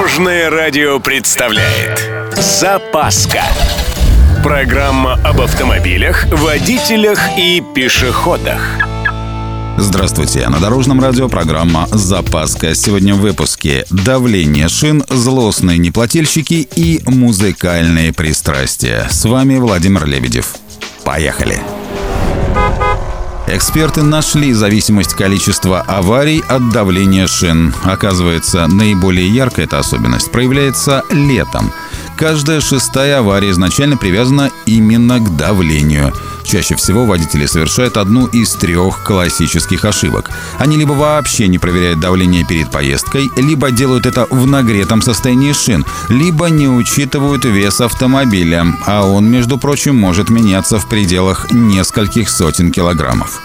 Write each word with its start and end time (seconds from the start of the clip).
Дорожное 0.00 0.48
радио 0.48 0.98
представляет 0.98 2.10
Запаска 2.34 3.42
Программа 4.42 5.20
об 5.22 5.42
автомобилях, 5.42 6.24
водителях 6.32 7.20
и 7.36 7.62
пешеходах 7.74 8.78
Здравствуйте, 9.76 10.48
на 10.48 10.58
Дорожном 10.58 11.02
радио 11.02 11.28
программа 11.28 11.86
«Запаска». 11.90 12.74
Сегодня 12.74 13.14
в 13.14 13.18
выпуске 13.18 13.84
«Давление 13.90 14.70
шин», 14.70 15.04
«Злостные 15.10 15.76
неплательщики» 15.76 16.66
и 16.74 17.02
«Музыкальные 17.04 18.14
пристрастия». 18.14 19.06
С 19.10 19.26
вами 19.26 19.58
Владимир 19.58 20.06
Лебедев. 20.06 20.54
Поехали! 21.04 21.60
Эксперты 23.52 24.02
нашли 24.02 24.52
зависимость 24.52 25.14
количества 25.14 25.80
аварий 25.80 26.40
от 26.46 26.70
давления 26.70 27.26
шин. 27.26 27.74
Оказывается, 27.82 28.68
наиболее 28.68 29.28
яркая 29.28 29.66
эта 29.66 29.80
особенность 29.80 30.30
проявляется 30.30 31.02
летом. 31.10 31.72
Каждая 32.16 32.60
шестая 32.60 33.18
авария 33.18 33.50
изначально 33.50 33.96
привязана 33.96 34.52
именно 34.66 35.18
к 35.18 35.36
давлению. 35.36 36.12
Чаще 36.50 36.74
всего 36.74 37.06
водители 37.06 37.46
совершают 37.46 37.96
одну 37.96 38.26
из 38.26 38.54
трех 38.54 39.04
классических 39.04 39.84
ошибок. 39.84 40.32
Они 40.58 40.76
либо 40.76 40.94
вообще 40.94 41.46
не 41.46 41.58
проверяют 41.58 42.00
давление 42.00 42.44
перед 42.44 42.72
поездкой, 42.72 43.30
либо 43.36 43.70
делают 43.70 44.04
это 44.04 44.26
в 44.30 44.48
нагретом 44.48 45.00
состоянии 45.00 45.52
шин, 45.52 45.86
либо 46.08 46.50
не 46.50 46.66
учитывают 46.66 47.44
вес 47.44 47.80
автомобиля, 47.80 48.66
а 48.84 49.06
он, 49.06 49.30
между 49.30 49.58
прочим, 49.58 49.94
может 49.94 50.28
меняться 50.28 50.80
в 50.80 50.88
пределах 50.88 51.52
нескольких 51.52 52.28
сотен 52.28 52.72
килограммов. 52.72 53.40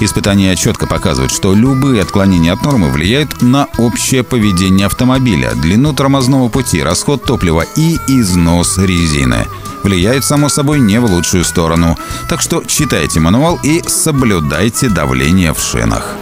Испытания 0.00 0.54
четко 0.54 0.86
показывают, 0.86 1.32
что 1.32 1.54
любые 1.54 2.02
отклонения 2.02 2.52
от 2.52 2.62
нормы 2.62 2.90
влияют 2.90 3.40
на 3.40 3.68
общее 3.78 4.22
поведение 4.22 4.84
автомобиля, 4.84 5.52
длину 5.54 5.94
тормозного 5.94 6.50
пути, 6.50 6.82
расход 6.82 7.24
топлива 7.24 7.64
и 7.76 7.98
износ 8.06 8.76
резины. 8.76 9.46
Влияют, 9.82 10.24
само 10.24 10.48
собой, 10.48 10.78
не 10.78 11.00
в 11.00 11.06
лучшую 11.06 11.44
сторону. 11.44 11.96
Так 12.28 12.42
что 12.42 12.49
читайте 12.66 13.20
мануал 13.20 13.58
и 13.62 13.82
соблюдайте 13.86 14.88
давление 14.88 15.54
в 15.54 15.60
шинах. 15.60 16.16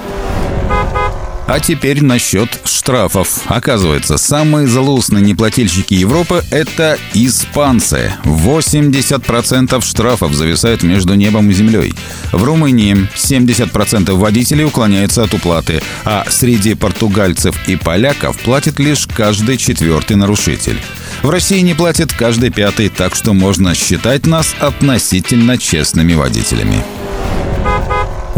А 1.48 1.60
теперь 1.60 2.04
насчет 2.04 2.60
штрафов. 2.66 3.40
Оказывается, 3.46 4.18
самые 4.18 4.66
злостные 4.66 5.24
неплательщики 5.24 5.94
Европы– 5.94 6.44
это 6.50 6.98
испанцы. 7.14 8.12
80% 8.24 9.82
штрафов 9.82 10.34
зависают 10.34 10.82
между 10.82 11.14
небом 11.14 11.50
и 11.50 11.54
землей. 11.54 11.94
В 12.32 12.44
Румынии 12.44 13.08
70% 13.16 14.12
водителей 14.12 14.66
уклоняются 14.66 15.22
от 15.22 15.32
уплаты, 15.32 15.80
а 16.04 16.26
среди 16.28 16.74
португальцев 16.74 17.56
и 17.66 17.76
поляков 17.76 18.38
платит 18.40 18.78
лишь 18.78 19.06
каждый 19.06 19.56
четвертый 19.56 20.16
нарушитель. 20.16 20.78
В 21.22 21.30
России 21.30 21.60
не 21.60 21.72
платит 21.72 22.12
каждый 22.12 22.50
пятый, 22.50 22.90
так 22.90 23.14
что 23.14 23.32
можно 23.32 23.74
считать 23.74 24.26
нас 24.26 24.54
относительно 24.60 25.56
честными 25.56 26.12
водителями. 26.12 26.84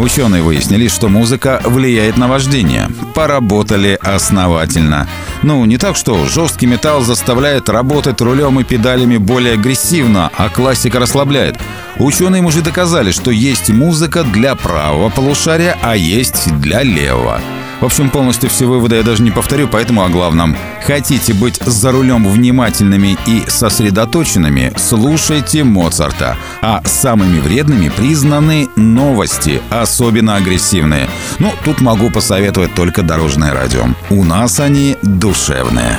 Ученые 0.00 0.42
выяснили, 0.42 0.88
что 0.88 1.10
музыка 1.10 1.60
влияет 1.62 2.16
на 2.16 2.26
вождение. 2.26 2.88
Поработали 3.14 3.98
основательно. 4.00 5.06
Ну, 5.42 5.62
не 5.66 5.76
так, 5.76 5.94
что 5.94 6.24
жесткий 6.24 6.64
металл 6.64 7.02
заставляет 7.02 7.68
работать 7.68 8.22
рулем 8.22 8.58
и 8.58 8.64
педалями 8.64 9.18
более 9.18 9.54
агрессивно, 9.54 10.30
а 10.38 10.48
классика 10.48 11.00
расслабляет. 11.00 11.58
Ученые 11.98 12.42
уже 12.42 12.62
доказали, 12.62 13.10
что 13.10 13.30
есть 13.30 13.68
музыка 13.68 14.24
для 14.24 14.54
правого 14.54 15.10
полушария, 15.10 15.76
а 15.82 15.94
есть 15.96 16.50
для 16.60 16.82
левого. 16.82 17.42
В 17.80 17.84
общем, 17.86 18.10
полностью 18.10 18.50
все 18.50 18.66
выводы 18.66 18.96
я 18.96 19.02
даже 19.02 19.22
не 19.22 19.30
повторю, 19.30 19.66
поэтому 19.66 20.04
о 20.04 20.10
главном. 20.10 20.54
Хотите 20.86 21.32
быть 21.32 21.56
за 21.56 21.92
рулем 21.92 22.28
внимательными 22.28 23.16
и 23.26 23.44
сосредоточенными, 23.48 24.72
слушайте 24.76 25.64
Моцарта. 25.64 26.36
А 26.60 26.82
самыми 26.84 27.40
вредными 27.40 27.88
признаны 27.88 28.68
новости, 28.76 29.62
особенно 29.70 30.36
агрессивные. 30.36 31.08
Ну, 31.38 31.52
тут 31.64 31.80
могу 31.80 32.10
посоветовать 32.10 32.74
только 32.74 33.02
дорожное 33.02 33.54
радио. 33.54 33.86
У 34.10 34.24
нас 34.24 34.60
они 34.60 34.98
душевные. 35.02 35.98